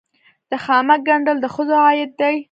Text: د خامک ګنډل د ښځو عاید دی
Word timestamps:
د 0.49 0.51
خامک 0.63 0.99
ګنډل 1.07 1.37
د 1.41 1.45
ښځو 1.55 1.75
عاید 1.85 2.11
دی 2.19 2.35